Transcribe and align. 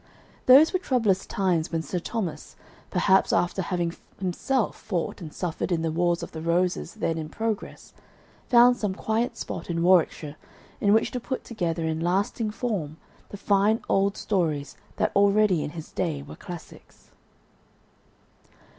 Those 0.47 0.73
were 0.73 0.79
troublous 0.79 1.27
times 1.27 1.71
when 1.71 1.83
Sir 1.83 1.99
Thomas, 1.99 2.55
perhaps 2.89 3.31
after 3.31 3.61
having 3.61 3.93
himself 4.17 4.75
fought 4.75 5.21
and 5.21 5.31
suffered 5.31 5.71
in 5.71 5.83
the 5.83 5.91
Wars 5.91 6.23
of 6.23 6.31
the 6.31 6.41
Roses 6.41 6.95
then 6.95 7.19
in 7.19 7.29
progress, 7.29 7.93
found 8.47 8.77
some 8.77 8.95
quiet 8.95 9.37
spot 9.37 9.69
in 9.69 9.83
Warwickshire 9.83 10.37
in 10.79 10.91
which 10.91 11.11
to 11.11 11.19
put 11.19 11.43
together 11.43 11.85
in 11.85 11.99
lasting 11.99 12.49
form 12.49 12.97
the 13.29 13.37
fine 13.37 13.79
old 13.87 14.17
stories 14.17 14.75
that 14.95 15.11
already 15.15 15.63
in 15.63 15.69
his 15.69 15.91
day 15.91 16.23
were 16.23 16.35
classics. 16.35 17.11